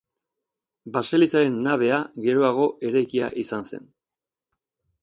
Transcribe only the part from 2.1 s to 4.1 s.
geroago eraikia izan zen.